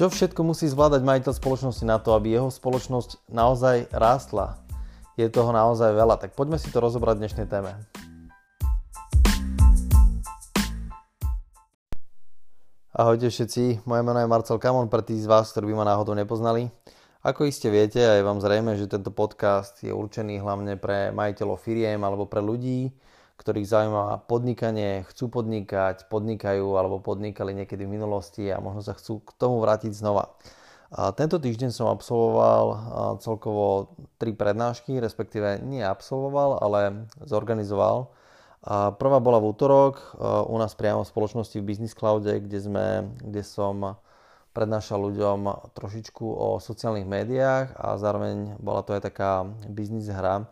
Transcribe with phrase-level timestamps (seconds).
[0.00, 4.56] Čo všetko musí zvládať majiteľ spoločnosti na to, aby jeho spoločnosť naozaj rástla?
[5.20, 7.76] Je toho naozaj veľa, tak poďme si to rozobrať v dnešnej téme.
[12.96, 16.16] Ahojte všetci, moje meno je Marcel Kamon pre tých z vás, ktorí by ma náhodou
[16.16, 16.72] nepoznali.
[17.20, 21.60] Ako iste viete, a je vám zrejme, že tento podcast je určený hlavne pre majiteľov
[21.60, 22.88] firiem alebo pre ľudí,
[23.40, 29.24] ktorých zaujíma podnikanie, chcú podnikať, podnikajú alebo podnikali niekedy v minulosti a možno sa chcú
[29.24, 30.36] k tomu vrátiť znova.
[30.92, 32.66] A tento týždeň som absolvoval
[33.22, 38.12] celkovo tri prednášky, respektíve nie absolvoval, ale zorganizoval.
[38.60, 42.86] A prvá bola v útorok u nás priamo v spoločnosti v Business Cloude, kde, sme,
[43.24, 43.96] kde som
[44.52, 50.44] prednášal ľuďom trošičku o sociálnych médiách a zároveň bola to aj taká biznis hra,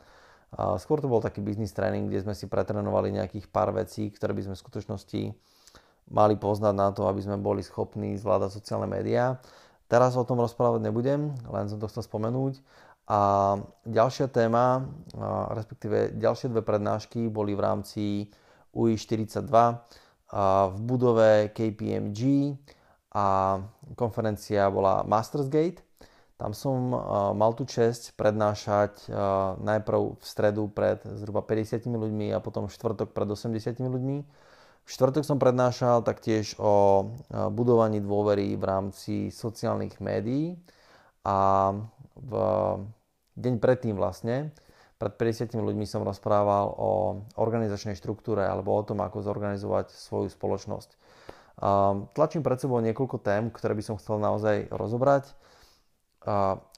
[0.56, 4.32] a skôr to bol taký business training, kde sme si pretrenovali nejakých pár vecí, ktoré
[4.32, 5.22] by sme v skutočnosti
[6.08, 9.36] mali poznať na to, aby sme boli schopní zvládať sociálne médiá.
[9.92, 12.60] Teraz o tom rozprávať nebudem, len som to chcel spomenúť.
[13.08, 13.56] A
[13.88, 14.84] ďalšia téma,
[15.52, 18.04] respektíve ďalšie dve prednášky boli v rámci
[18.76, 19.48] UI42
[20.68, 22.52] v budove KPMG
[23.16, 23.56] a
[23.96, 25.87] konferencia bola Mastersgate
[26.38, 26.94] tam som
[27.34, 29.10] mal tú čest prednášať
[29.58, 34.18] najprv v stredu pred zhruba 50 ľuďmi a potom v štvrtok pred 80 ľuďmi.
[34.86, 37.04] V štvrtok som prednášal taktiež o
[37.52, 40.56] budovaní dôvery v rámci sociálnych médií
[41.26, 41.74] a
[42.16, 42.32] v
[43.36, 44.54] deň predtým vlastne,
[44.98, 50.90] pred 50 ľuďmi som rozprával o organizačnej štruktúre alebo o tom, ako zorganizovať svoju spoločnosť.
[52.14, 55.34] Tlačím pred sebou niekoľko tém, ktoré by som chcel naozaj rozobrať.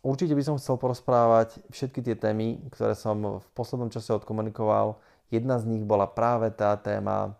[0.01, 5.01] Určite by som chcel porozprávať všetky tie témy, ktoré som v poslednom čase odkomunikoval.
[5.33, 7.35] Jedna z nich bola práve tá téma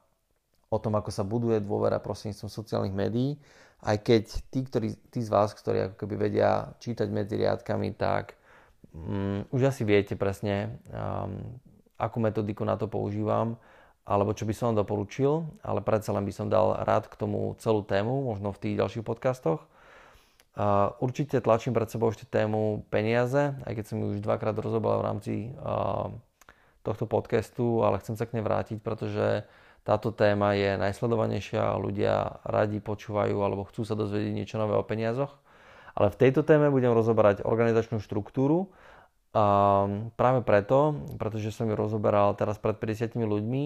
[0.71, 3.39] o tom, ako sa buduje dôvera prostredníctvom sociálnych médií.
[3.81, 8.37] Aj keď tí, ktorí, tí z vás, ktorí ako keby vedia čítať medzi riadkami, tak
[8.93, 11.59] um, už asi viete presne, um,
[11.97, 13.57] akú metodiku na to používam
[14.11, 17.55] alebo čo by som vám doporučil, ale predsa len by som dal rád k tomu
[17.63, 19.63] celú tému, možno v tých ďalších podcastoch.
[20.99, 25.07] Určite tlačím pred sebou ešte tému peniaze, aj keď som ju už dvakrát rozobral v
[25.07, 25.33] rámci
[26.83, 29.47] tohto podcastu, ale chcem sa k nej vrátiť, pretože
[29.87, 34.85] táto téma je najsledovanejšia a ľudia radi počúvajú alebo chcú sa dozvedieť niečo nové o
[34.85, 35.41] peniazoch.
[35.97, 38.71] Ale v tejto téme budem rozoberať organizačnú štruktúru
[39.31, 39.87] a
[40.19, 43.65] práve preto, pretože som ju rozoberal teraz pred 50 ľuďmi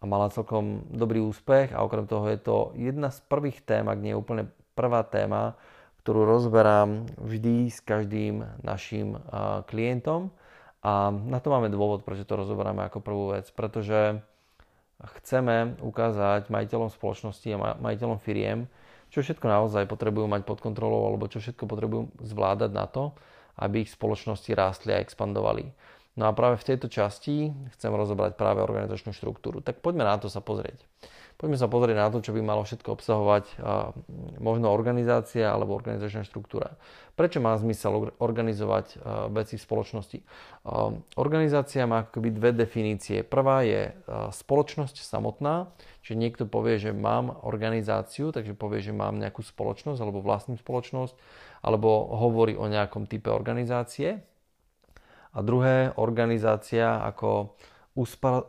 [0.00, 3.98] a mala celkom dobrý úspech a okrem toho je to jedna z prvých tém, ak
[4.00, 5.60] nie je úplne prvá téma,
[6.00, 9.20] ktorú rozberám vždy s každým našim
[9.68, 10.32] klientom.
[10.80, 14.24] A na to máme dôvod, prečo to rozoberáme ako prvú vec, pretože
[15.20, 18.64] chceme ukázať majiteľom spoločnosti a majiteľom firiem,
[19.12, 23.12] čo všetko naozaj potrebujú mať pod kontrolou alebo čo všetko potrebujú zvládať na to,
[23.60, 25.68] aby ich spoločnosti rástli a expandovali.
[26.16, 29.60] No a práve v tejto časti chcem rozobrať práve organizačnú štruktúru.
[29.60, 30.80] Tak poďme na to sa pozrieť.
[31.40, 33.44] Poďme sa pozrieť na to, čo by malo všetko obsahovať
[34.44, 36.76] možno organizácia alebo organizačná štruktúra.
[37.16, 39.00] Prečo má zmysel organizovať
[39.32, 40.18] veci v spoločnosti?
[41.16, 43.24] Organizácia má akoby dve definície.
[43.24, 43.88] Prvá je
[44.36, 45.72] spoločnosť samotná,
[46.04, 51.16] čiže niekto povie, že mám organizáciu, takže povie, že mám nejakú spoločnosť alebo vlastnú spoločnosť,
[51.64, 54.20] alebo hovorí o nejakom type organizácie.
[55.32, 57.56] A druhé, organizácia ako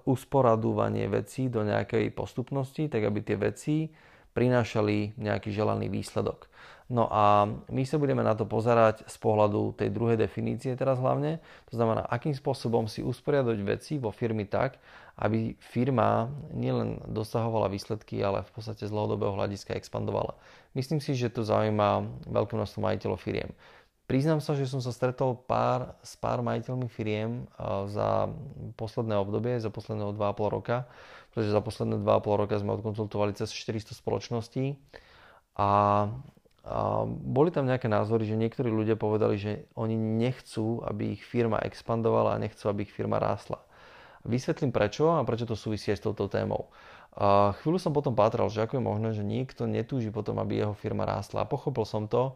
[0.05, 3.89] usporadúvanie vecí do nejakej postupnosti, tak aby tie veci
[4.31, 6.47] prinášali nejaký želaný výsledok.
[6.91, 11.39] No a my sa budeme na to pozerať z pohľadu tej druhej definície teraz hlavne.
[11.71, 14.75] To znamená, akým spôsobom si usporiadať veci vo firmy tak,
[15.15, 20.35] aby firma nielen dosahovala výsledky, ale v podstate z dlhodobého hľadiska expandovala.
[20.75, 23.55] Myslím si, že to zaujíma veľké množstvo majiteľov firiem.
[24.11, 27.47] Priznám sa, že som sa stretol pár, s pár majiteľmi firiem
[27.87, 28.27] za
[28.75, 30.83] posledné obdobie, za posledného 2,5 roka,
[31.31, 34.75] pretože za posledné 2,5 roka sme odkonzultovali cez 400 spoločností
[35.55, 35.71] a, a
[37.07, 42.35] boli tam nejaké názory, že niektorí ľudia povedali, že oni nechcú, aby ich firma expandovala
[42.35, 43.63] a nechcú, aby ich firma rástla.
[44.27, 46.67] Vysvetlím prečo a prečo to súvisí aj s touto témou.
[47.15, 50.75] A chvíľu som potom pátral, že ako je možné, že niekto netúži potom, aby jeho
[50.75, 51.47] firma rástla.
[51.47, 52.35] A pochopil som to,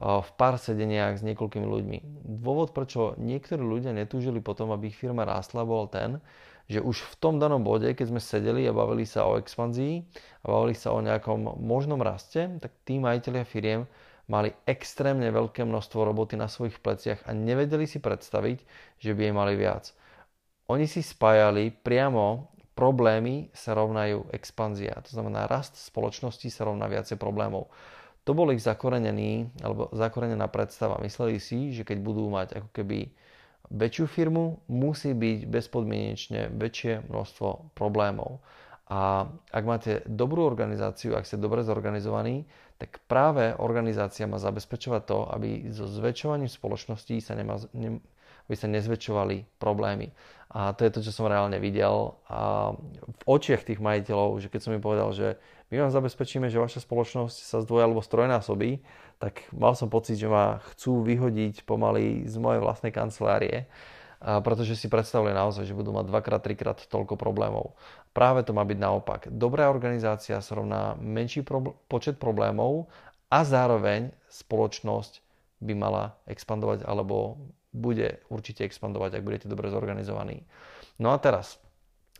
[0.00, 1.98] v pár sedeniach s niekoľkými ľuďmi.
[2.42, 6.18] Dôvod, prečo niektorí ľudia netúžili potom, aby ich firma rástla, bol ten,
[6.70, 10.00] že už v tom danom bode, keď sme sedeli a bavili sa o expanzii
[10.42, 13.84] a bavili sa o nejakom možnom raste, tak tí majiteľia firiem
[14.30, 18.64] mali extrémne veľké množstvo roboty na svojich pleciach a nevedeli si predstaviť,
[19.02, 19.92] že by jej mali viac.
[20.70, 24.96] Oni si spájali priamo problémy sa rovnajú expanzia.
[25.04, 27.68] To znamená, rast spoločnosti sa rovná viacej problémov.
[28.22, 31.02] To bol ich zakorenený, alebo zakorenená predstava.
[31.02, 33.10] Mysleli si, že keď budú mať ako keby
[33.72, 38.38] väčšiu firmu, musí byť bezpodmienečne väčšie množstvo problémov.
[38.92, 42.44] A ak máte dobrú organizáciu, ak ste dobre zorganizovaní,
[42.76, 48.02] tak práve organizácia má zabezpečovať to, aby so zväčšovaním spoločnosti sa, nemá, ne,
[48.50, 50.12] aby sa nezväčšovali problémy.
[50.52, 52.72] A to je to, čo som reálne videl a
[53.08, 55.40] v očiach tých majiteľov, že keď som im povedal, že
[55.72, 58.84] my vám zabezpečíme, že vaša spoločnosť sa zdvoj alebo strojnásobí,
[59.16, 63.64] tak mal som pocit, že ma chcú vyhodiť pomaly z mojej vlastnej kancelárie,
[64.20, 67.72] pretože si predstavili naozaj, že budú mať dvakrát, trikrát toľko problémov.
[68.12, 69.20] Práve to má byť naopak.
[69.32, 72.92] Dobrá organizácia sa rovná menší probl- počet problémov
[73.32, 75.24] a zároveň spoločnosť
[75.64, 77.40] by mala expandovať alebo
[77.72, 80.44] bude určite expandovať, ak budete dobre zorganizovaní.
[81.00, 81.56] No a teraz,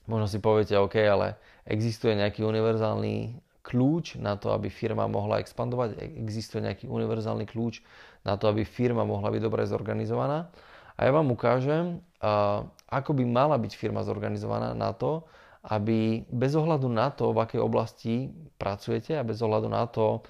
[0.09, 1.37] možno si poviete, OK, ale
[1.69, 7.85] existuje nejaký univerzálny kľúč na to, aby firma mohla expandovať, existuje nejaký univerzálny kľúč
[8.27, 10.51] na to, aby firma mohla byť dobre zorganizovaná.
[10.99, 12.03] A ja vám ukážem,
[12.91, 15.25] ako by mala byť firma zorganizovaná na to,
[15.63, 18.15] aby bez ohľadu na to, v akej oblasti
[18.59, 20.27] pracujete a bez ohľadu na to,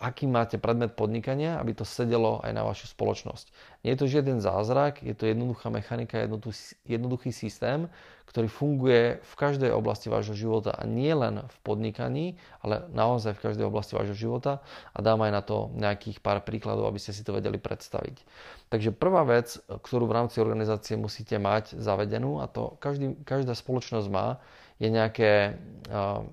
[0.00, 3.52] aký máte predmet podnikania, aby to sedelo aj na vašu spoločnosť.
[3.84, 6.24] Nie je to žiaden zázrak, je to jednoduchá mechanika,
[6.88, 7.92] jednoduchý systém,
[8.32, 13.44] ktorý funguje v každej oblasti vášho života a nie len v podnikaní, ale naozaj v
[13.50, 14.64] každej oblasti vášho života
[14.96, 18.22] a dám aj na to nejakých pár príkladov, aby ste si to vedeli predstaviť.
[18.72, 24.08] Takže prvá vec, ktorú v rámci organizácie musíte mať zavedenú a to každý, každá spoločnosť
[24.08, 24.38] má,
[24.80, 25.60] je, nejaké,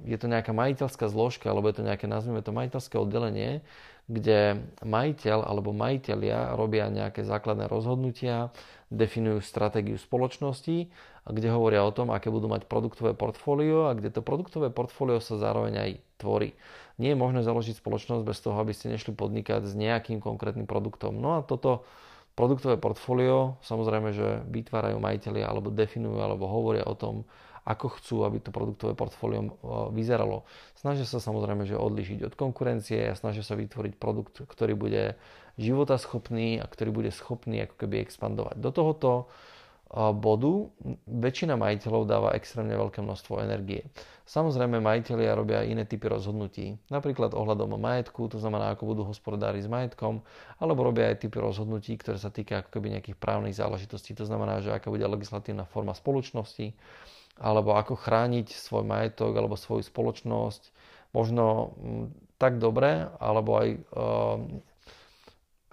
[0.07, 3.61] je to nejaká majiteľská zložka, alebo je to nejaké, nazvime to majiteľské oddelenie,
[4.07, 8.55] kde majiteľ alebo majiteľia robia nejaké základné rozhodnutia,
[8.87, 10.87] definujú stratégiu spoločnosti,
[11.27, 15.35] kde hovoria o tom, aké budú mať produktové portfólio a kde to produktové portfólio sa
[15.35, 15.91] zároveň aj
[16.23, 16.55] tvorí.
[16.95, 21.19] Nie je možné založiť spoločnosť bez toho, aby ste nešli podnikať s nejakým konkrétnym produktom.
[21.19, 21.83] No a toto
[22.39, 27.27] produktové portfólio samozrejme, že vytvárajú majiteľia alebo definujú alebo hovoria o tom,
[27.67, 29.51] ako chcú, aby to produktové portfólio e,
[29.91, 30.47] vyzeralo.
[30.79, 35.19] Snažia sa samozrejme, že odlišiť od konkurencie a snažia sa vytvoriť produkt, ktorý bude
[35.59, 38.55] životaschopný a ktorý bude schopný ako keby expandovať.
[38.63, 39.25] Do tohoto e,
[40.15, 40.71] bodu
[41.11, 43.83] väčšina majiteľov dáva extrémne veľké množstvo energie.
[44.27, 49.71] Samozrejme, majiteľia robia iné typy rozhodnutí, napríklad ohľadom majetku, to znamená, ako budú hospodári s
[49.71, 50.19] majetkom,
[50.59, 54.59] alebo robia aj typy rozhodnutí, ktoré sa týka ako keby nejakých právnych záležitostí, to znamená,
[54.59, 56.75] že aká bude legislatívna forma spoločnosti,
[57.37, 60.73] alebo ako chrániť svoj majetok alebo svoju spoločnosť
[61.15, 62.05] možno mm,
[62.37, 64.37] tak dobre, alebo aj, uh,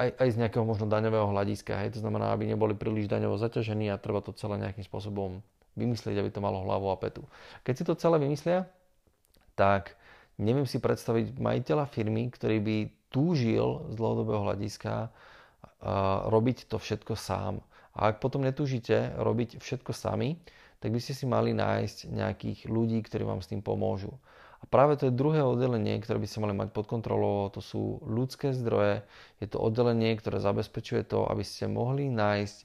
[0.00, 1.76] aj, aj z nejakého možno daňového hľadiska.
[1.84, 2.00] Hej?
[2.00, 5.44] To znamená, aby neboli príliš daňovo zaťažení a treba to celé nejakým spôsobom
[5.76, 7.26] vymyslieť, aby to malo hlavu a petu.
[7.66, 8.64] Keď si to celé vymyslia,
[9.58, 9.98] tak
[10.40, 12.76] neviem si predstaviť majiteľa firmy, ktorý by
[13.12, 15.10] túžil z dlhodobého hľadiska uh,
[16.32, 17.60] robiť to všetko sám.
[17.94, 20.34] A ak potom netúžite robiť všetko sami,
[20.84, 24.12] tak by ste si mali nájsť nejakých ľudí, ktorí vám s tým pomôžu.
[24.60, 28.04] A práve to je druhé oddelenie, ktoré by ste mali mať pod kontrolou, to sú
[28.04, 29.00] ľudské zdroje.
[29.40, 32.58] Je to oddelenie, ktoré zabezpečuje to, aby ste mohli nájsť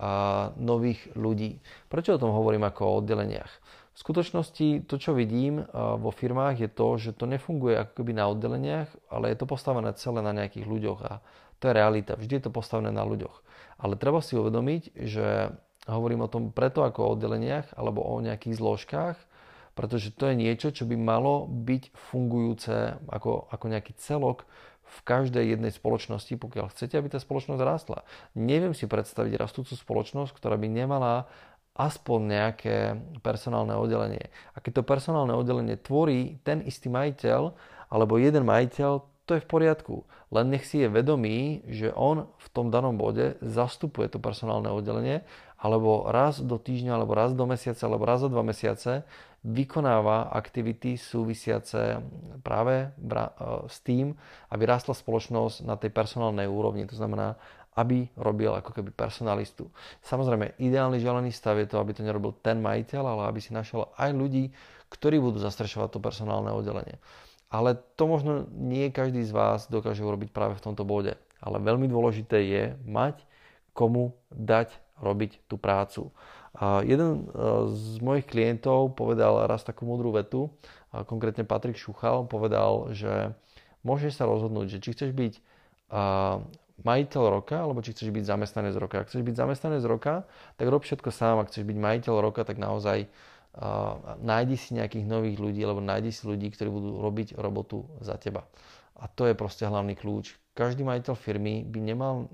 [0.00, 1.60] a, nových ľudí.
[1.92, 3.52] Prečo o tom hovorím ako o oddeleniach?
[3.92, 8.32] V skutočnosti to, čo vidím vo firmách, je to, že to nefunguje ako keby na
[8.32, 11.20] oddeleniach, ale je to postavené celé na nejakých ľuďoch a
[11.60, 12.16] to je realita.
[12.16, 13.42] Vždy je to postavené na ľuďoch.
[13.76, 15.50] Ale treba si uvedomiť, že
[15.88, 19.16] Hovorím o tom preto ako o oddeleniach alebo o nejakých zložkách,
[19.72, 24.44] pretože to je niečo, čo by malo byť fungujúce ako, ako nejaký celok
[24.88, 28.04] v každej jednej spoločnosti, pokiaľ chcete, aby tá spoločnosť rástla.
[28.36, 31.28] Neviem si predstaviť rastúcu spoločnosť, ktorá by nemala
[31.78, 32.76] aspoň nejaké
[33.22, 34.34] personálne oddelenie.
[34.52, 37.54] A keď to personálne oddelenie tvorí ten istý majiteľ
[37.88, 40.08] alebo jeden majiteľ, to je v poriadku.
[40.28, 45.24] Len nech si je vedomý, že on v tom danom bode zastupuje to personálne oddelenie,
[45.58, 49.08] alebo raz do týždňa, alebo raz do mesiaca, alebo raz za dva mesiace
[49.42, 52.02] vykonáva aktivity súvisiace
[52.42, 52.88] práve e,
[53.70, 54.12] s tým,
[54.50, 56.86] aby rástla spoločnosť na tej personálnej úrovni.
[56.90, 57.38] To znamená,
[57.78, 59.70] aby robil ako keby personalistu.
[60.02, 63.94] Samozrejme, ideálny želený stav je to, aby to nerobil ten majiteľ, ale aby si našiel
[63.94, 64.50] aj ľudí,
[64.90, 66.98] ktorí budú zastrešovať to personálne oddelenie.
[67.48, 71.16] Ale to možno nie každý z vás dokáže urobiť práve v tomto bode.
[71.40, 73.24] Ale veľmi dôležité je mať
[73.72, 76.10] komu dať robiť tú prácu.
[76.58, 80.50] A jeden e, z mojich klientov povedal raz takú múdru vetu,
[80.88, 83.36] a konkrétne Patrik Šuchal povedal, že
[83.84, 85.34] môžeš sa rozhodnúť, že či chceš byť
[86.84, 89.02] majiteľ roka, alebo či chceš byť zamestnanec roka.
[89.02, 90.28] Ak chceš byť zamestnanec roka,
[90.60, 91.42] tak rob všetko sám.
[91.42, 93.08] Ak chceš byť majiteľ roka, tak naozaj
[94.22, 98.46] nájdi si nejakých nových ľudí, alebo nájdi si ľudí, ktorí budú robiť robotu za teba.
[98.98, 100.38] A to je proste hlavný kľúč.
[100.54, 102.26] Každý majiteľ firmy by nemal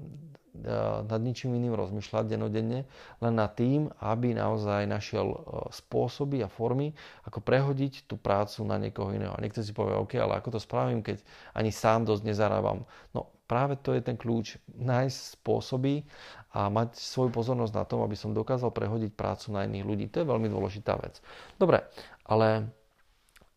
[1.04, 2.86] nad ničím iným rozmýšľať denodenne,
[3.18, 5.34] len nad tým, aby naozaj našiel
[5.74, 6.94] spôsoby a formy,
[7.26, 9.34] ako prehodiť tú prácu na niekoho iného.
[9.34, 11.20] A niekto si povie, OK, ale ako to spravím, keď
[11.58, 12.86] ani sám dosť nezarábam.
[13.10, 16.06] No práve to je ten kľúč, nájsť spôsoby
[16.54, 20.06] a mať svoju pozornosť na tom, aby som dokázal prehodiť prácu na iných ľudí.
[20.14, 21.18] To je veľmi dôležitá vec.
[21.58, 21.82] Dobre,
[22.22, 22.70] ale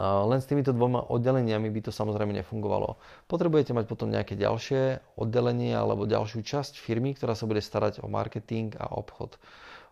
[0.01, 3.01] len s týmito dvoma oddeleniami by to samozrejme nefungovalo.
[3.25, 8.09] Potrebujete mať potom nejaké ďalšie oddelenie alebo ďalšiu časť firmy, ktorá sa bude starať o
[8.09, 9.37] marketing a obchod.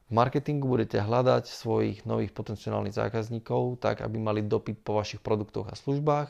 [0.05, 5.65] V marketingu budete hľadať svojich nových potenciálnych zákazníkov tak, aby mali dopyt po vašich produktoch
[5.69, 6.29] a službách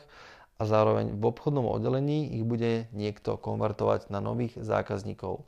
[0.56, 5.44] a zároveň v obchodnom oddelení ich bude niekto konvertovať na nových zákazníkov.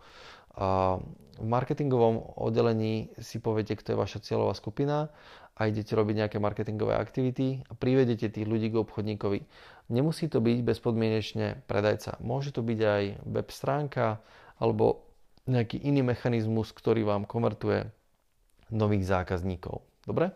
[0.58, 5.14] V marketingovom oddelení si poviete, kto je vaša cieľová skupina
[5.54, 9.40] a idete robiť nejaké marketingové aktivity a privedete tých ľudí k obchodníkovi.
[9.94, 12.18] Nemusí to byť bezpodmienečne predajca.
[12.26, 14.18] Môže to byť aj web stránka
[14.58, 15.06] alebo
[15.46, 17.88] nejaký iný mechanizmus, ktorý vám konvertuje
[18.74, 19.86] nových zákazníkov.
[20.04, 20.34] Dobre?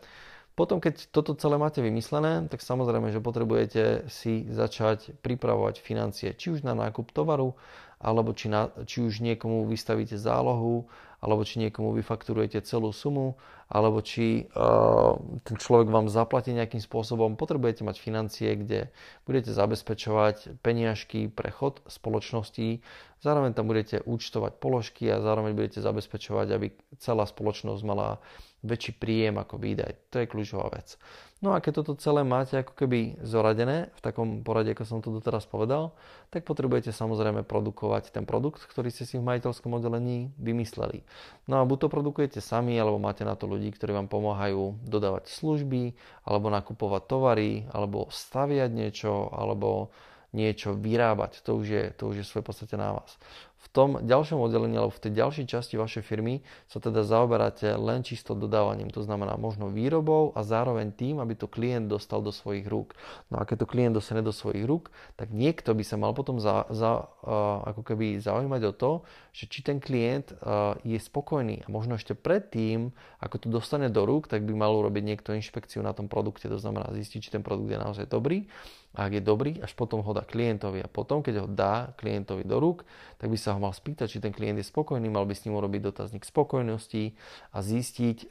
[0.55, 6.53] Potom, keď toto celé máte vymyslené, tak samozrejme, že potrebujete si začať pripravovať financie, či
[6.53, 7.55] už na nákup tovaru,
[8.01, 10.89] alebo či, na, či už niekomu vystavíte zálohu,
[11.21, 13.37] alebo či niekomu vyfakturujete celú sumu,
[13.69, 15.15] alebo či uh,
[15.45, 17.37] ten človek vám zaplatí nejakým spôsobom.
[17.37, 18.89] Potrebujete mať financie, kde
[19.29, 22.81] budete zabezpečovať peniažky pre chod spoločnosti,
[23.21, 26.67] zároveň tam budete účtovať položky a zároveň budete zabezpečovať, aby
[26.97, 28.17] celá spoločnosť mala
[28.65, 29.93] väčší príjem ako výdaj.
[30.09, 30.97] To je kľúčová vec.
[31.41, 35.09] No a keď toto celé máte ako keby zoradené v takom porade, ako som to
[35.09, 35.97] doteraz povedal,
[36.29, 41.01] tak potrebujete samozrejme produkovať ten produkt, ktorý ste si v majiteľskom oddelení vymysleli.
[41.49, 45.33] No a buď to produkujete sami, alebo máte na to ľudí, ktorí vám pomáhajú dodávať
[45.33, 45.97] služby,
[46.29, 49.89] alebo nakupovať tovary, alebo staviať niečo, alebo
[50.37, 51.41] niečo vyrábať.
[51.49, 53.17] To už je, to už je svoje podstate na vás.
[53.61, 58.01] V tom ďalšom oddelení alebo v tej ďalšej časti vašej firmy sa teda zaoberáte len
[58.01, 58.89] čisto dodávaním.
[58.89, 62.97] To znamená možno výrobou a zároveň tým, aby to klient dostal do svojich rúk.
[63.29, 66.41] No a keď to klient dostane do svojich rúk, tak niekto by sa mal potom
[66.41, 68.91] za, za, uh, ako keby zaujímať o to,
[69.29, 71.61] že či ten klient uh, je spokojný.
[71.63, 72.89] A možno ešte predtým,
[73.21, 76.49] ako to dostane do rúk, tak by mal urobiť niekto inšpekciu na tom produkte.
[76.49, 78.49] To znamená zistiť, či ten produkt je naozaj dobrý
[78.91, 80.83] a ak je dobrý, až potom ho dá klientovi.
[80.83, 82.83] A potom, keď ho dá klientovi do rúk,
[83.23, 85.55] tak by sa ho mal spýtať, či ten klient je spokojný, mal by s ním
[85.55, 87.15] urobiť dotazník spokojnosti
[87.55, 88.27] a zistiť,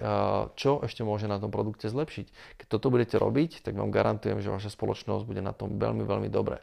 [0.60, 2.60] čo ešte môže na tom produkte zlepšiť.
[2.60, 6.28] Keď toto budete robiť, tak vám garantujem, že vaša spoločnosť bude na tom veľmi, veľmi
[6.28, 6.60] dobre.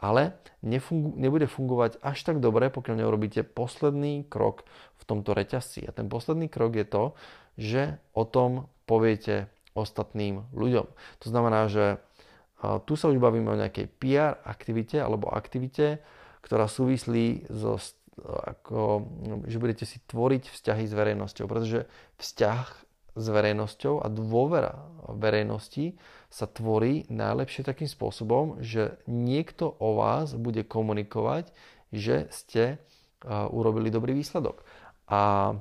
[0.00, 4.64] Ale nefungu- nebude fungovať až tak dobre, pokiaľ neurobíte posledný krok
[4.96, 5.84] v tomto reťazci.
[5.84, 7.04] A ten posledný krok je to,
[7.60, 7.82] že
[8.14, 10.86] o tom poviete ostatným ľuďom.
[11.22, 12.02] To znamená, že
[12.84, 16.04] tu sa už bavíme o nejakej PR aktivite alebo aktivite,
[16.44, 17.80] ktorá súvislí so,
[18.20, 19.08] ako,
[19.48, 21.88] že budete si tvoriť vzťahy s verejnosťou, pretože
[22.20, 22.66] vzťah
[23.16, 25.98] s verejnosťou a dôvera verejnosti
[26.30, 31.50] sa tvorí najlepšie takým spôsobom, že niekto o vás bude komunikovať,
[31.90, 32.78] že ste
[33.26, 34.62] urobili dobrý výsledok.
[35.10, 35.52] A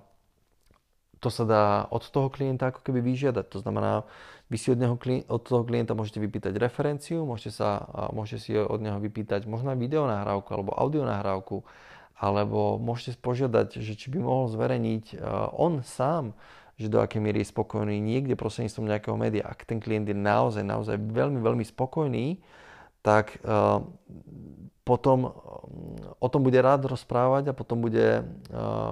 [1.20, 3.46] to sa dá od toho klienta ako keby vyžiadať.
[3.51, 4.08] To znamená,
[4.50, 4.98] vy si od, neho,
[5.29, 9.79] od toho klienta môžete vypýtať referenciu, môžete, sa, môžete si od neho vypýtať možno aj
[9.79, 11.62] videonahrávku alebo audionahrávku,
[12.18, 15.22] alebo môžete požiadať, že či by mohol zverejniť
[15.56, 16.34] on sám,
[16.75, 19.44] že do akej miery je spokojný niekde prostredníctvom nejakého média.
[19.44, 22.39] Ak ten klient je naozaj, naozaj veľmi, veľmi spokojný,
[23.03, 23.39] tak
[24.88, 25.20] potom
[26.18, 28.25] o tom bude rád rozprávať a potom bude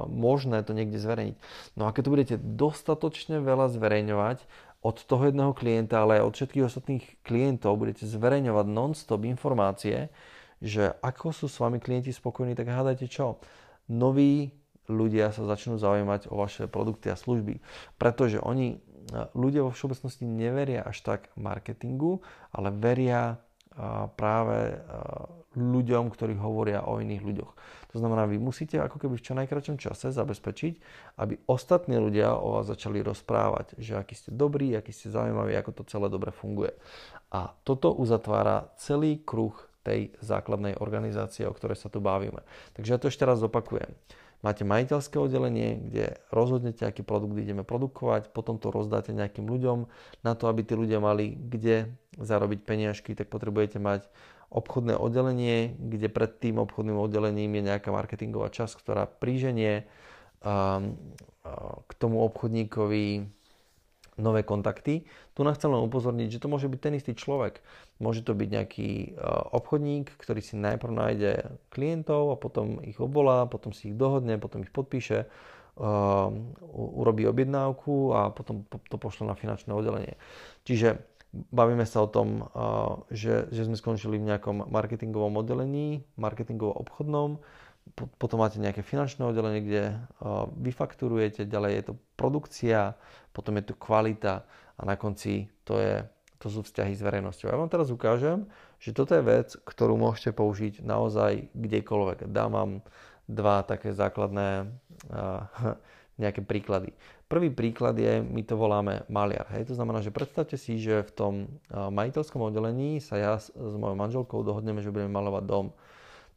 [0.08, 1.36] možné to niekde zverejniť.
[1.80, 4.44] No a keď to budete dostatočne veľa zverejňovať
[4.82, 10.14] od toho jedného klienta, ale aj od všetkých ostatných klientov, budete zverejňovať non-stop informácie,
[10.62, 13.42] že ako sú s vami klienti spokojní, tak hádajte čo?
[13.90, 14.54] Noví
[14.88, 17.60] ľudia sa začnú zaujímať o vaše produkty a služby,
[18.00, 18.80] pretože oni,
[19.36, 22.24] ľudia vo všeobecnosti neveria až tak marketingu,
[22.56, 23.40] ale veria
[24.18, 24.82] práve
[25.58, 27.52] ľuďom, ktorí hovoria o iných ľuďoch.
[27.94, 30.74] To znamená, vy musíte ako keby v čo najkračom čase zabezpečiť,
[31.18, 35.82] aby ostatní ľudia o vás začali rozprávať, že aký ste dobrí, aký ste zaujímaví, ako
[35.82, 36.78] to celé dobre funguje.
[37.34, 42.44] A toto uzatvára celý kruh tej základnej organizácie, o ktorej sa tu bavíme.
[42.76, 43.96] Takže ja to ešte raz opakujem.
[44.46, 49.90] Máte majiteľské oddelenie, kde rozhodnete, aký produkt ideme produkovať, potom to rozdáte nejakým ľuďom.
[50.22, 51.90] Na to, aby tí ľudia mali kde
[52.22, 54.06] zarobiť peniažky, tak potrebujete mať
[54.54, 59.84] obchodné oddelenie, kde pred tým obchodným oddelením je nejaká marketingová časť, ktorá príženie
[60.46, 60.96] um,
[61.84, 63.37] k tomu obchodníkovi
[64.18, 65.06] nové kontakty.
[65.34, 67.62] Tu nás chcem len upozorniť, že to môže byť ten istý človek.
[68.02, 69.10] Môže to byť nejaký e,
[69.54, 71.32] obchodník, ktorý si najprv nájde
[71.70, 75.28] klientov a potom ich obvolá, potom si ich dohodne, potom ich podpíše, e,
[76.74, 80.18] urobí objednávku a potom to pošle na finančné oddelenie.
[80.66, 80.98] Čiže
[81.32, 87.38] bavíme sa o tom, e, že, sme skončili v nejakom marketingovom oddelení, marketingovo obchodnom,
[87.96, 89.84] potom máte nejaké finančné oddelenie, kde
[90.60, 92.98] vy fakturujete, ďalej je to produkcia,
[93.32, 94.44] potom je tu kvalita
[94.78, 96.04] a na konci to, je,
[96.42, 97.50] to sú vzťahy s verejnosťou.
[97.50, 102.30] Ja vám teraz ukážem, že toto je vec, ktorú môžete použiť naozaj kdekoľvek.
[102.30, 102.72] Dám vám
[103.28, 104.72] dva také základné
[106.22, 106.94] nejaké príklady.
[107.28, 109.46] Prvý príklad je, my to voláme maliar.
[109.52, 109.68] Hej?
[109.70, 111.34] To znamená, že predstavte si, že v tom
[111.70, 115.76] majiteľskom oddelení sa ja s, s mojou manželkou dohodneme, že budeme malovať dom.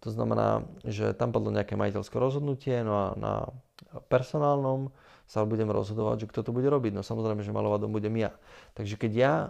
[0.01, 3.35] To znamená, že tam padlo nejaké majiteľské rozhodnutie, no a na
[4.09, 4.93] personálnom
[5.29, 6.97] sa budem rozhodovať, že kto to bude robiť.
[6.97, 8.35] No samozrejme, že malovať dom budem ja.
[8.75, 9.49] Takže keď ja e,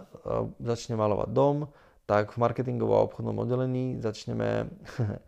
[0.61, 1.71] začnem malovať dom,
[2.05, 4.67] tak v marketingovom a obchodnom oddelení začneme,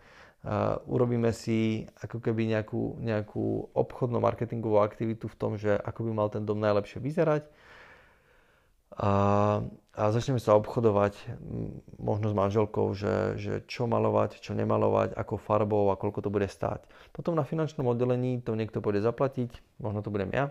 [0.93, 6.43] urobíme si ako keby nejakú, nejakú obchodno-marketingovú aktivitu v tom, že ako by mal ten
[6.43, 7.47] dom najlepšie vyzerať
[8.99, 9.63] a,
[9.93, 11.13] a začneme sa obchodovať
[12.01, 16.49] možno s manželkou, že, že čo malovať, čo nemalovať, ako farbou a koľko to bude
[16.49, 16.81] stáť.
[17.13, 20.49] Potom na finančnom oddelení to niekto bude zaplatiť, možno to budem ja,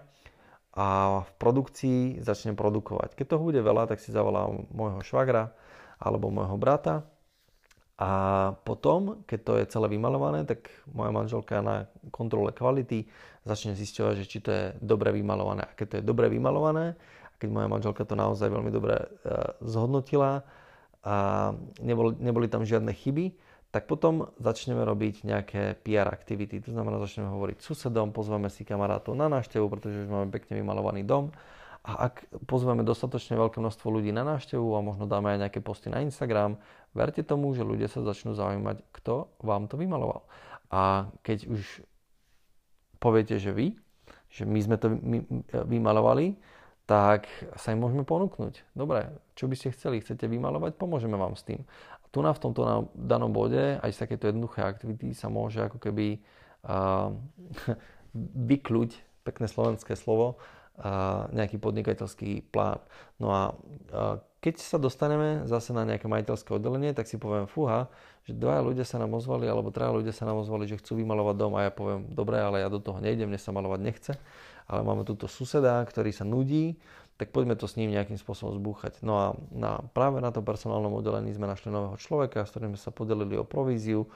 [0.72, 0.86] a
[1.26, 3.18] v produkcii začnem produkovať.
[3.18, 5.52] Keď toho bude veľa, tak si zavolám môjho švagra
[5.98, 7.04] alebo môjho brata
[8.00, 8.10] a
[8.66, 13.06] potom, keď to je celé vymalované, tak moja manželka na kontrole kvality
[13.44, 15.68] začne zisťovať, že či to je dobre vymalované.
[15.68, 16.96] A keď to je dobre vymalované,
[17.42, 19.06] keď moja manželka to naozaj veľmi dobre e,
[19.66, 20.46] zhodnotila
[21.02, 21.16] a
[21.82, 23.34] neboli, tam žiadne chyby,
[23.74, 26.62] tak potom začneme robiť nejaké PR aktivity.
[26.62, 31.02] To znamená, začneme hovoriť susedom, pozveme si kamarátov na návštevu, pretože už máme pekne vymalovaný
[31.02, 31.34] dom.
[31.82, 35.90] A ak pozveme dostatočne veľké množstvo ľudí na návštevu a možno dáme aj nejaké posty
[35.90, 36.62] na Instagram,
[36.94, 40.22] verte tomu, že ľudia sa začnú zaujímať, kto vám to vymaloval.
[40.70, 41.82] A keď už
[43.02, 43.74] poviete, že vy,
[44.30, 44.94] že my sme to
[45.66, 46.38] vymalovali,
[46.92, 47.24] tak
[47.56, 48.76] sa im môžeme ponúknuť.
[48.76, 50.04] Dobre, čo by ste chceli?
[50.04, 50.76] Chcete vymalovať?
[50.76, 51.64] Pomôžeme vám s tým.
[52.12, 56.20] Tu na v tomto danom bode aj z takéto jednoduché aktivity sa môže ako keby
[56.68, 57.16] uh,
[58.52, 62.84] vykľuť, pekné slovenské slovo, uh, nejaký podnikateľský plán.
[63.16, 63.42] No a
[63.96, 67.88] uh, keď sa dostaneme zase na nejaké majiteľské oddelenie, tak si poviem, fúha,
[68.28, 71.40] že dvaja ľudia sa nám ozvali, alebo traja ľudia sa nám ozvali, že chcú vymalovať
[71.40, 74.12] dom a ja poviem, dobre, ale ja do toho nejdem, mne sa malovať nechce
[74.66, 76.78] ale máme túto suseda, ktorý sa nudí,
[77.20, 78.98] tak poďme to s ním nejakým spôsobom zbúchať.
[79.04, 82.80] No a na, práve na tom personálnom oddelení sme našli nového človeka, s ktorým sme
[82.80, 84.10] sa podelili o províziu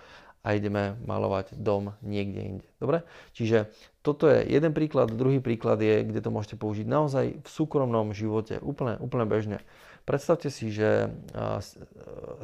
[0.46, 2.66] a ideme malovať dom niekde inde.
[2.78, 3.02] Dobre?
[3.34, 3.70] Čiže
[4.06, 8.62] toto je jeden príklad, druhý príklad je, kde to môžete použiť naozaj v súkromnom živote,
[8.62, 9.58] úplne, úplne bežne.
[10.06, 11.10] Predstavte si, že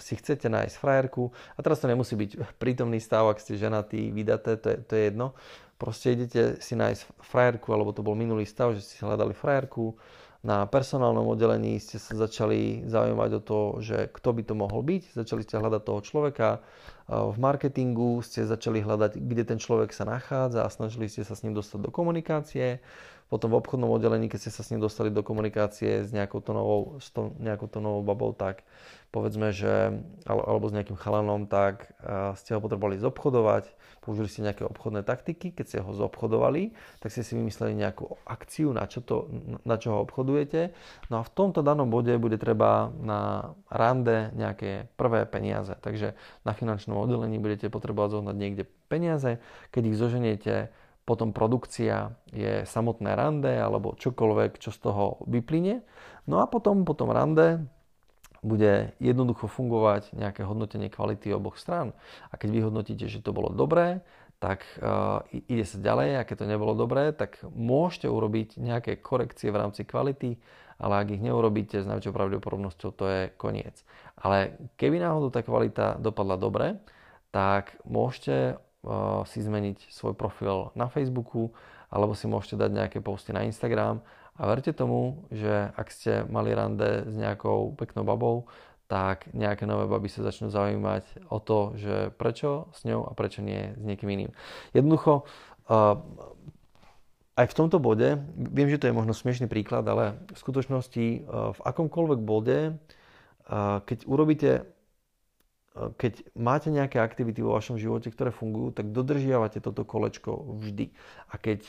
[0.03, 2.31] si chcete nájsť frajerku a teraz to nemusí byť
[2.62, 5.38] prítomný stav, ak ste ženatí, vydaté, to je, to je jedno
[5.83, 9.99] proste idete si nájsť frajerku, alebo to bol minulý stav, že ste hľadali frajerku,
[10.42, 15.14] na personálnom oddelení ste sa začali zaujímať o to, že kto by to mohol byť,
[15.14, 16.49] začali ste hľadať toho človeka,
[17.11, 21.43] v marketingu ste začali hľadať, kde ten človek sa nachádza a snažili ste sa s
[21.43, 22.79] ním dostať do komunikácie,
[23.33, 26.53] potom v obchodnom oddelení, keď ste sa s ním dostali do komunikácie s nejakou to
[26.53, 28.61] novou, s to, nejakou to novou babou, tak
[29.09, 31.97] povedzme, že, alebo s nejakým chalanom, tak
[32.37, 33.73] ste ho potrebovali zobchodovať,
[34.05, 38.77] použili ste nejaké obchodné taktiky, keď ste ho zobchodovali, tak ste si vymysleli nejakú akciu,
[38.77, 39.33] na čo, to,
[39.65, 40.77] na čo ho obchodujete.
[41.09, 45.73] No a v tomto danom bode bude treba na rande nejaké prvé peniaze.
[45.81, 46.53] Takže na
[46.92, 49.40] finančnom oddelení budete potrebovať zohnať niekde peniaze,
[49.72, 50.55] keď ich zoženiete,
[51.02, 55.83] potom produkcia je samotné rande alebo čokoľvek, čo z toho vyplyne.
[56.31, 57.66] No a potom, potom rande
[58.42, 61.94] bude jednoducho fungovať nejaké hodnotenie kvality oboch strán.
[62.31, 64.02] A keď vyhodnotíte, že to bolo dobré,
[64.38, 69.55] tak uh, ide sa ďalej a keď to nebolo dobré, tak môžete urobiť nejaké korekcie
[69.55, 70.38] v rámci kvality,
[70.83, 73.79] ale ak ich neurobíte, s najväčšou pravdepodobnosťou to je koniec.
[74.18, 76.83] Ale keby náhodou tá kvalita dopadla dobre,
[77.31, 81.55] tak môžete uh, si zmeniť svoj profil na Facebooku
[81.88, 84.03] alebo si môžete dať nejaké posty na Instagram
[84.37, 88.49] a verte tomu, že ak ste mali rande s nejakou peknou babou,
[88.88, 93.40] tak nejaké nové baby sa začnú zaujímať o to, že prečo s ňou a prečo
[93.40, 94.31] nie s niekým iným.
[94.77, 95.25] Jednoducho,
[97.33, 101.61] aj v tomto bode, viem, že to je možno smiešný príklad, ale v skutočnosti v
[101.64, 102.77] akomkoľvek bode,
[103.88, 104.68] keď urobíte
[105.73, 110.92] keď máte nejaké aktivity vo vašom živote, ktoré fungujú, tak dodržiavate toto kolečko vždy.
[111.33, 111.64] A keď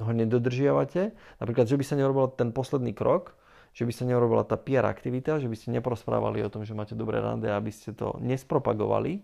[0.00, 3.36] ho nedodržiavate, napríklad, že by sa nerobil ten posledný krok,
[3.76, 6.96] že by sa nerobila tá PR aktivita, že by ste neprosprávali o tom, že máte
[6.96, 9.22] dobré rande, aby ste to nespropagovali,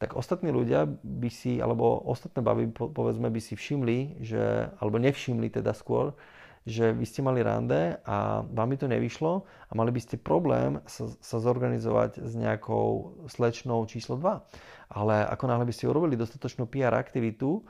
[0.00, 5.52] tak ostatní ľudia by si, alebo ostatné baby povedzme by si všimli, že, alebo nevšimli
[5.52, 6.16] teda skôr,
[6.64, 10.80] že vy ste mali rande a vám by to nevyšlo a mali by ste problém
[10.88, 14.96] sa, sa zorganizovať s nejakou slečnou číslo 2.
[14.96, 17.60] Ale ako náhle by ste urobili dostatočnú PR aktivitu,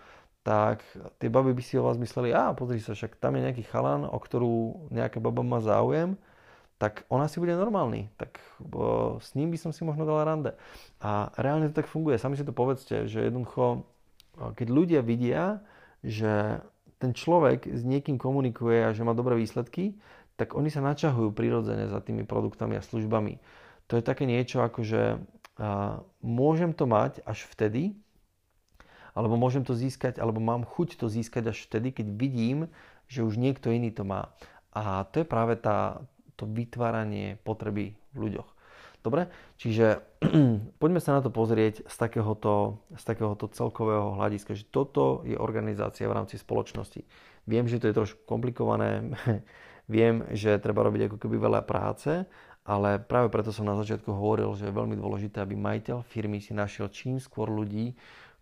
[0.47, 0.87] tak
[1.19, 4.07] tie baby by si o vás mysleli, a pozri sa, však tam je nejaký chalan,
[4.07, 6.14] o ktorú nejaká baba má záujem,
[6.81, 10.57] tak ona si bude normálny, tak bo, s ním by som si možno dala rande.
[11.05, 12.16] A reálne to tak funguje.
[12.16, 13.85] Sami si to povedzte, že jednoducho,
[14.57, 15.61] keď ľudia vidia,
[16.01, 16.64] že
[16.97, 20.01] ten človek s niekým komunikuje a že má dobré výsledky,
[20.40, 23.37] tak oni sa načahujú prirodzene za tými produktami a službami.
[23.93, 25.21] To je také niečo ako, že
[25.61, 27.93] a, môžem to mať až vtedy,
[29.12, 32.59] alebo môžem to získať, alebo mám chuť to získať až vtedy, keď vidím,
[33.05, 34.33] že už niekto iný to má.
[34.73, 36.01] A to je práve tá,
[36.40, 38.48] to vytváranie potreby v ľuďoch.
[39.00, 39.33] Dobre?
[39.57, 40.05] Čiže
[40.81, 46.05] poďme sa na to pozrieť z takéhoto, z takéhoto celkového hľadiska, že toto je organizácia
[46.05, 47.00] v rámci spoločnosti.
[47.48, 49.16] Viem, že to je trošku komplikované,
[49.88, 52.29] viem, že treba robiť ako keby veľa práce,
[52.61, 56.53] ale práve preto som na začiatku hovoril, že je veľmi dôležité, aby majiteľ firmy si
[56.53, 57.96] našiel čím skôr ľudí,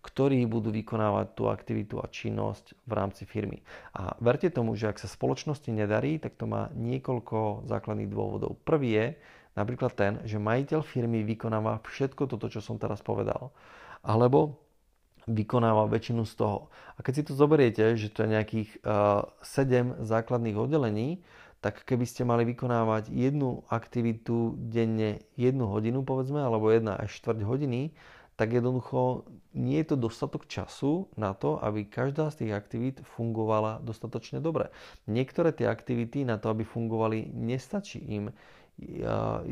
[0.08, 3.60] ktorí budú vykonávať tú aktivitu a činnosť v rámci firmy.
[3.92, 8.56] A verte tomu, že ak sa spoločnosti nedarí, tak to má niekoľko základných dôvodov.
[8.64, 9.06] Prvý je
[9.52, 13.52] napríklad ten, že majiteľ firmy vykonáva všetko toto, čo som teraz povedal.
[14.00, 14.56] Alebo
[15.28, 16.58] vykonáva väčšinu z toho.
[16.96, 21.20] A keď si to zoberiete, že to je nejakých uh, eh, 7 základných oddelení,
[21.58, 27.42] tak keby ste mali vykonávať jednu aktivitu denne jednu hodinu, povedzme, alebo jedna až štvrť
[27.42, 27.90] hodiny,
[28.38, 29.26] tak jednoducho
[29.58, 34.70] nie je to dostatok času na to, aby každá z tých aktivít fungovala dostatočne dobre.
[35.10, 38.30] Niektoré tie aktivity na to, aby fungovali, nestačí im
[38.78, 39.50] 1,2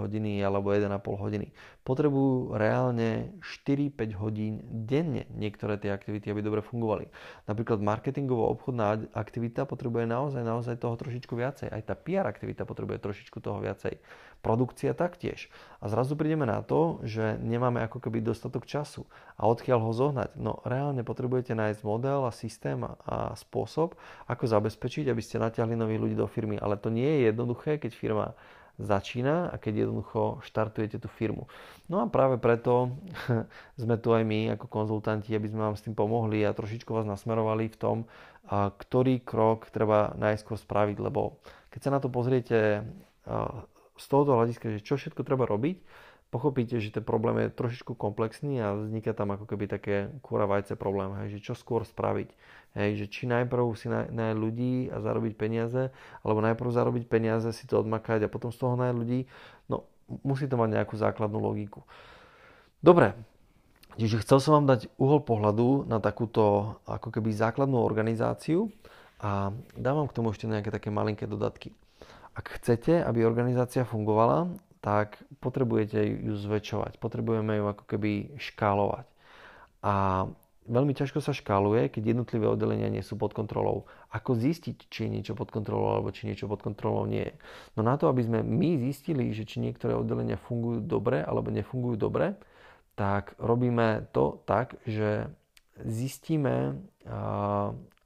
[0.00, 1.52] hodiny alebo 1,5 hodiny.
[1.84, 7.12] Potrebujú reálne 4-5 hodín denne niektoré tie aktivity, aby dobre fungovali.
[7.44, 11.68] Napríklad marketingová obchodná aktivita potrebuje naozaj, naozaj toho trošičku viacej.
[11.68, 14.00] Aj tá PR aktivita potrebuje trošičku toho viacej.
[14.38, 15.50] Produkcia taktiež.
[15.82, 19.02] A zrazu prídeme na to, že nemáme ako keby dostatok času.
[19.34, 20.38] A odkiaľ ho zohnať?
[20.38, 23.98] No reálne potrebujete nájsť model a systém a spôsob,
[24.30, 26.54] ako zabezpečiť, aby ste natiahli nových ľudí do firmy.
[26.54, 28.26] Ale to nie je jednoduché, keď firma
[28.78, 31.50] začína a keď jednoducho štartujete tú firmu.
[31.90, 32.94] No a práve preto
[33.82, 37.04] sme tu aj my ako konzultanti, aby sme vám s tým pomohli a trošičku vás
[37.04, 37.96] nasmerovali v tom,
[38.48, 42.86] ktorý krok treba najskôr spraviť, lebo keď sa na to pozriete
[43.98, 45.82] z tohoto hľadiska, že čo všetko treba robiť,
[46.28, 50.44] pochopíte, že ten problém je trošičku komplexný a vzniká tam ako keby také kúra
[50.76, 52.28] problém, hej, že čo skôr spraviť.
[52.76, 55.88] Hej, že či najprv si nájsť ľudí a zarobiť peniaze,
[56.20, 59.20] alebo najprv zarobiť peniaze, si to odmakať a potom z toho nájsť ľudí.
[59.72, 59.88] No,
[60.20, 61.88] musí to mať nejakú základnú logiku.
[62.84, 63.16] Dobre,
[63.96, 68.68] čiže chcel som vám dať uhol pohľadu na takúto ako keby základnú organizáciu
[69.18, 71.72] a dávam k tomu ešte nejaké také malinké dodatky.
[72.38, 79.10] Ak chcete, aby organizácia fungovala, tak potrebujete ju zväčšovať, potrebujeme ju ako keby škálovať.
[79.82, 80.26] A
[80.70, 83.90] veľmi ťažko sa škáluje, keď jednotlivé oddelenia nie sú pod kontrolou.
[84.14, 87.34] Ako zistiť, či je niečo pod kontrolou alebo či niečo pod kontrolou nie je?
[87.74, 91.98] No na to, aby sme my zistili, že či niektoré oddelenia fungujú dobre alebo nefungujú
[91.98, 92.38] dobre,
[92.94, 95.26] tak robíme to tak, že
[95.82, 96.78] zistíme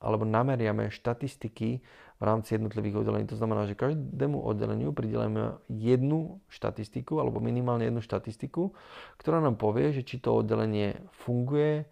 [0.03, 1.85] alebo nameriame štatistiky
[2.23, 3.27] v rámci jednotlivých oddelení.
[3.27, 8.71] To znamená, že každému oddeleniu pridelíme jednu štatistiku alebo minimálne jednu štatistiku,
[9.19, 11.83] ktorá nám povie, že či to oddelenie funguje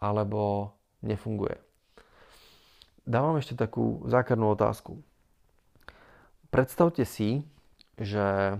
[0.00, 0.72] alebo
[1.04, 1.60] nefunguje.
[3.04, 5.04] Dávam ešte takú základnú otázku.
[6.48, 7.44] Predstavte si,
[8.00, 8.56] že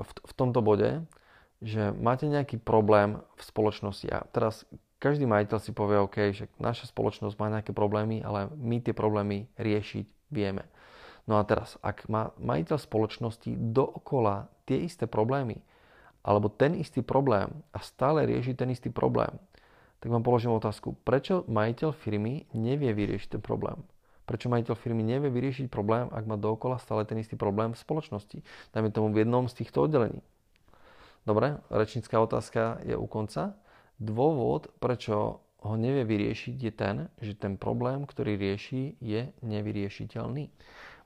[0.00, 1.04] v, v tomto bode,
[1.60, 4.64] že máte nejaký problém v spoločnosti a teraz
[4.96, 9.52] každý majiteľ si povie, OK, že naša spoločnosť má nejaké problémy, ale my tie problémy
[9.60, 10.66] riešiť vieme.
[11.28, 15.62] No a teraz, ak má majiteľ spoločnosti dookola tie isté problémy,
[16.26, 19.30] alebo ten istý problém a stále rieši ten istý problém,
[20.02, 23.78] tak vám položím otázku, prečo majiteľ firmy nevie vyriešiť ten problém?
[24.26, 28.38] Prečo majiteľ firmy nevie vyriešiť problém, ak má dookola stále ten istý problém v spoločnosti?
[28.74, 30.22] Dajme tomu v jednom z týchto oddelení.
[31.22, 33.54] Dobre, rečnická otázka je u konca.
[34.02, 40.50] Dôvod, prečo ho nevie vyriešiť, je ten, že ten problém, ktorý rieši, je nevyriešiteľný.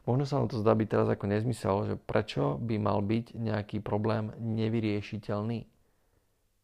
[0.06, 3.82] Možno sa vám to zdá byť teraz ako nezmysel, že prečo by mal byť nejaký
[3.82, 5.66] problém nevyriešiteľný.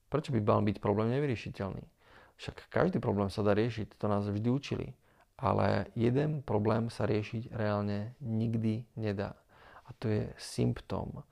[0.09, 1.85] Prečo by mal byť problém nevyriešiteľný?
[2.39, 4.89] Však každý problém sa dá riešiť, to nás vždy učili.
[5.43, 9.35] Ale jeden problém sa riešiť reálne nikdy nedá.
[9.85, 11.27] A to je symptóm.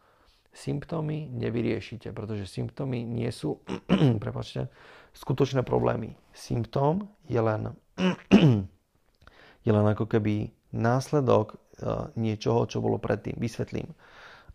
[0.50, 3.62] Symptómy nevyriešite, pretože symptómy nie sú
[4.24, 4.66] prepačte,
[5.14, 6.14] skutočné problémy.
[6.34, 7.74] Symptóm je len,
[9.66, 13.36] je len ako keby následok uh, niečoho, čo bolo predtým.
[13.38, 13.90] Vysvetlím.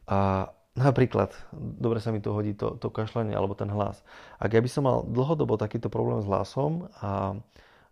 [0.07, 4.03] A napríklad, dobre sa mi tu hodí to, to kašľanie alebo ten hlas.
[4.39, 7.35] Ak ja by som mal dlhodobo takýto problém s hlasom a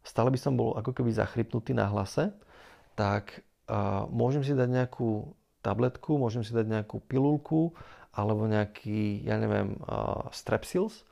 [0.03, 2.31] stále by som bol ako keby zachrypnutý na hlase,
[2.93, 5.31] tak uh, môžem si dať nejakú
[5.63, 7.73] tabletku, môžem si dať nejakú pilulku
[8.13, 11.07] alebo nejaký, ja neviem, uh, strepsils,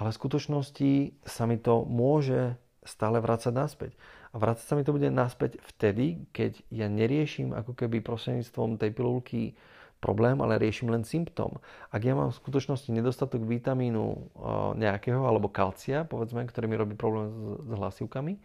[0.00, 0.90] ale v skutočnosti
[1.28, 2.56] sa mi to môže
[2.88, 3.92] stále vrácať naspäť.
[4.32, 8.90] A vrácať sa mi to bude naspäť vtedy, keď ja neriešim ako keby prostredníctvom tej
[8.96, 9.52] pilulky
[10.00, 11.60] problém, ale riešim len symptóm.
[11.92, 14.18] Ak ja mám v skutočnosti nedostatok vitamínu e,
[14.80, 17.28] nejakého alebo kalcia, povedzme, ktorý mi robí problém
[17.60, 18.40] s hlasivkami,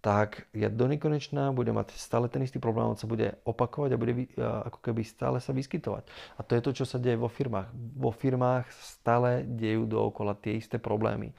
[0.00, 4.00] tak ja do nekonečná budem mať stále ten istý problém, on sa bude opakovať a
[4.00, 6.08] bude ako keby stále sa vyskytovať.
[6.36, 7.68] A to je to, čo sa deje vo firmách.
[8.00, 11.36] Vo firmách stále dejú dookola tie isté problémy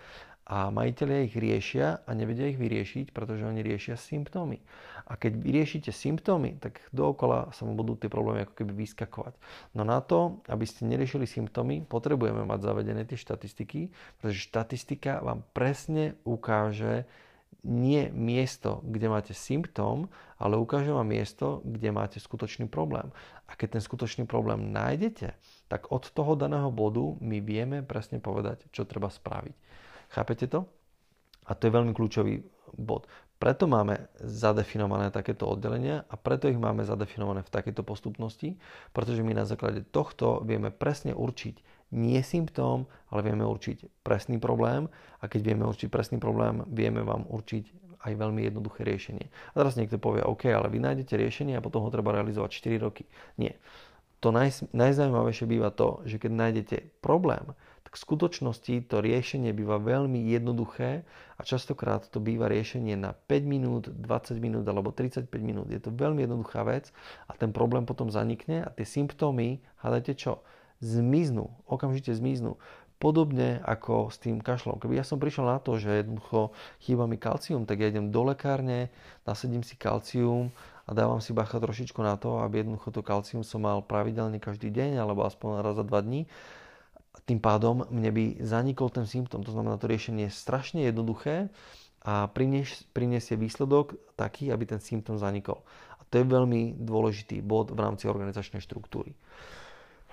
[0.52, 4.60] a majiteľia ich riešia a nevedia ich vyriešiť, pretože oni riešia symptómy.
[5.08, 9.39] A keď vyriešite symptómy, tak dookola sa mu budú tie problémy ako keby vyskakovať.
[9.80, 15.47] No na to, aby ste neriešili symptómy, potrebujeme mať zavedené tie štatistiky, pretože štatistika vám
[15.56, 17.08] presne ukáže
[17.62, 20.10] nie miesto, kde máte symptóm,
[20.41, 23.13] ale ukáže vám miesto, kde máte skutočný problém.
[23.45, 25.38] A keď ten skutočný problém nájdete,
[25.69, 29.56] tak od toho daného bodu my vieme presne povedať, čo treba spraviť.
[30.10, 30.65] Chápete to?
[31.45, 32.41] A to je veľmi kľúčový
[32.78, 33.06] bod.
[33.41, 38.62] Preto máme zadefinované takéto oddelenia a preto ich máme zadefinované v takejto postupnosti,
[38.93, 44.88] pretože my na základe tohto vieme presne určiť nie symptóm, ale vieme určiť presný problém
[45.19, 49.30] a keď vieme určiť presný problém, vieme vám určiť aj veľmi jednoduché riešenie.
[49.30, 52.82] A teraz niekto povie, OK, ale vy nájdete riešenie a potom ho treba realizovať 4
[52.82, 53.06] roky.
[53.38, 53.62] Nie.
[54.21, 59.82] To naj, najzaujímavejšie býva to, že keď nájdete problém, tak v skutočnosti to riešenie býva
[59.82, 61.04] veľmi jednoduché
[61.36, 65.67] a častokrát to býva riešenie na 5 minút, 20 minút alebo 35 minút.
[65.73, 66.93] Je to veľmi jednoduchá vec
[67.27, 70.45] a ten problém potom zanikne a tie symptómy, hádajte čo,
[70.82, 72.58] zmiznú, okamžite zmiznú.
[73.02, 74.78] Podobne ako s tým kašlom.
[74.78, 76.54] Keby ja som prišiel na to, že jednoducho
[76.86, 78.94] chýba mi kalcium, tak ja idem do lekárne,
[79.26, 80.54] nasadím si kalcium
[80.86, 84.70] a dávam si bacha trošičku na to, aby jednoducho to kalcium som mal pravidelne každý
[84.70, 86.30] deň alebo aspoň raz za dva dní
[87.26, 89.46] tým pádom mne by zanikol ten symptóm.
[89.46, 91.48] To znamená, to riešenie je strašne jednoduché
[92.02, 92.26] a
[92.91, 95.62] priniesie výsledok taký, aby ten symptóm zanikol.
[96.02, 99.13] A to je veľmi dôležitý bod v rámci organizačnej štruktúry.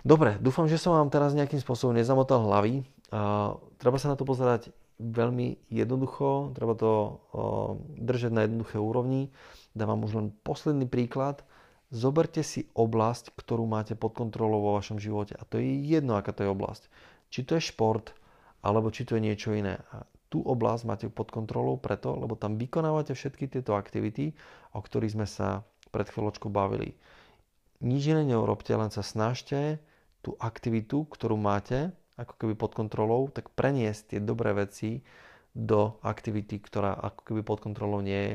[0.06, 2.86] Dobre, dúfam, že som vám teraz nejakým spôsobom nezamotal hlavy.
[3.10, 7.22] A, treba sa na to pozerať veľmi jednoducho, treba to
[8.02, 9.30] držať na jednoduché úrovni.
[9.70, 11.46] Dávam už len posledný príklad
[11.88, 15.32] Zoberte si oblasť, ktorú máte pod kontrolou vo vašom živote.
[15.40, 16.84] A to je jedno, aká to je oblasť.
[17.32, 18.12] Či to je šport,
[18.60, 19.80] alebo či to je niečo iné.
[19.96, 24.36] A tú oblasť máte pod kontrolou preto, lebo tam vykonávate všetky tieto aktivity,
[24.76, 26.92] o ktorých sme sa pred chvíľočkou bavili.
[27.78, 29.78] Nič iné neurobte, len sa snažte
[30.22, 35.06] tú aktivitu, ktorú máte ako keby pod kontrolou, tak preniesť tie dobré veci
[35.54, 38.34] do aktivity, ktorá ako keby pod kontrolou nie je.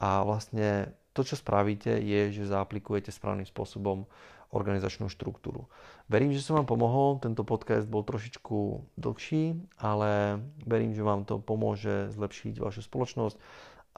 [0.00, 4.08] A vlastne to, čo spravíte, je, že zaaplikujete správnym spôsobom
[4.48, 5.68] organizačnú štruktúru.
[6.08, 7.20] Verím, že som vám pomohol.
[7.20, 13.36] Tento podcast bol trošičku dlhší, ale verím, že vám to pomôže zlepšiť vašu spoločnosť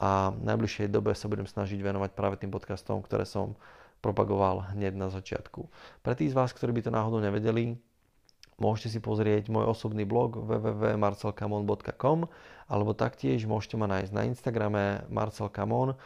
[0.01, 3.55] a v najbližšej dobe sa budem snažiť venovať práve tým podcastom, ktoré som
[4.01, 5.69] propagoval hneď na začiatku.
[6.01, 7.77] Pre tých z vás, ktorí by to náhodou nevedeli,
[8.61, 12.29] môžete si pozrieť môj osobný blog www.marcelkamon.com
[12.69, 15.97] alebo taktiež môžete ma nájsť na Instagrame marcelkamon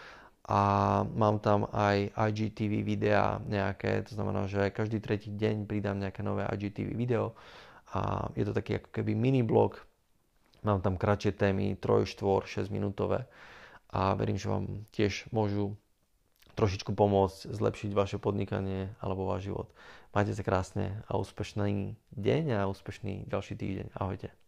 [0.44, 0.60] a
[1.08, 6.44] mám tam aj IGTV videá nejaké, to znamená, že každý tretí deň pridám nejaké nové
[6.44, 7.32] IGTV video
[7.96, 9.80] a je to taký ako keby mini blog,
[10.62, 13.24] mám tam kratšie témy, 3, 4, 6 minútové
[13.88, 15.78] a verím, že vám tiež môžu
[16.54, 19.68] trošičku pomôcť zlepšiť vaše podnikanie alebo váš život.
[20.14, 23.86] Majte sa krásne a úspešný deň a úspešný ďalší týždeň.
[23.98, 24.43] Ahojte.